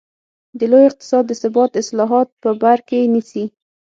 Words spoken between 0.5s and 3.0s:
د لوی اقتصاد د ثبات اصلاحات په بر کې